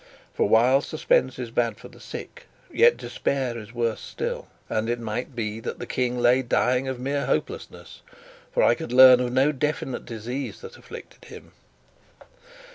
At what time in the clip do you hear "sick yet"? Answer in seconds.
1.99-2.97